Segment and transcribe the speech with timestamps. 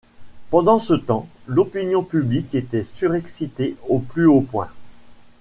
[0.49, 4.69] Pendant ce temps, l’opinion publique était surexcitée au plus haut point.